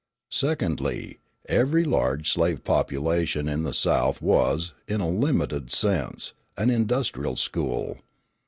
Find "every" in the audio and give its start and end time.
1.47-1.83